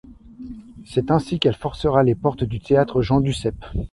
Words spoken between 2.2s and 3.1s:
du Théâtre